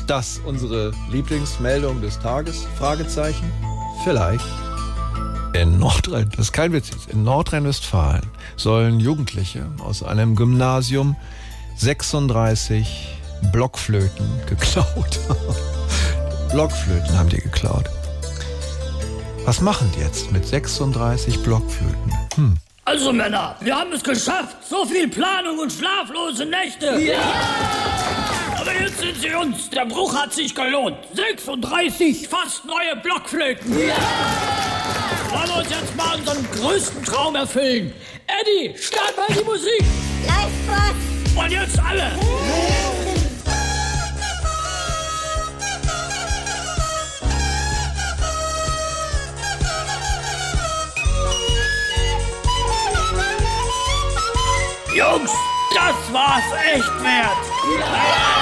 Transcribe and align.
Ist 0.00 0.08
das 0.08 0.40
unsere 0.46 0.92
Lieblingsmeldung 1.10 2.00
des 2.00 2.18
Tages? 2.18 2.66
Fragezeichen? 2.78 3.52
Vielleicht. 4.02 4.46
In 5.52 5.78
Nordrhein, 5.78 6.30
das 6.30 6.46
ist 6.46 6.52
kein 6.52 6.72
Witz 6.72 6.88
jetzt, 6.88 7.10
in 7.10 7.22
Nordrhein-Westfalen 7.22 8.22
sollen 8.56 8.98
Jugendliche 8.98 9.66
aus 9.84 10.02
einem 10.02 10.36
Gymnasium 10.36 11.16
36 11.76 13.18
Blockflöten 13.52 14.26
geklaut 14.46 15.20
haben. 15.28 16.50
Blockflöten 16.50 17.18
haben 17.18 17.28
die 17.28 17.42
geklaut. 17.42 17.84
Was 19.44 19.60
machen 19.60 19.92
die 19.94 20.00
jetzt 20.00 20.32
mit 20.32 20.46
36 20.46 21.42
Blockflöten? 21.42 22.12
Hm. 22.36 22.56
Also 22.86 23.12
Männer, 23.12 23.54
wir 23.60 23.76
haben 23.76 23.92
es 23.92 24.02
geschafft. 24.02 24.56
So 24.66 24.86
viel 24.86 25.08
Planung 25.08 25.58
und 25.58 25.70
schlaflose 25.70 26.46
Nächte. 26.46 26.98
Ja! 26.98 27.89
Aber 28.60 28.74
jetzt 28.74 28.98
sind 28.98 29.16
sie 29.18 29.34
uns. 29.34 29.70
Der 29.70 29.86
Bruch 29.86 30.14
hat 30.14 30.34
sich 30.34 30.54
gelohnt. 30.54 30.98
36 31.14 32.28
fast 32.28 32.62
neue 32.66 32.94
Blockflöten. 32.96 33.88
Ja! 33.88 33.94
Wollen 35.30 35.48
wir 35.48 35.56
uns 35.56 35.70
jetzt 35.70 35.96
mal 35.96 36.18
unseren 36.18 36.46
größten 36.50 37.02
Traum 37.02 37.36
erfüllen? 37.36 37.94
Eddie, 38.26 38.76
start 38.76 39.16
mal 39.16 39.28
die 39.30 39.44
Musik. 39.44 39.82
Live 40.26 41.42
Und 41.42 41.50
jetzt 41.50 41.78
alle. 41.78 42.12
Jungs, 54.94 55.32
das 55.74 56.12
war's 56.12 56.44
echt 56.74 57.02
wert. 57.02 58.39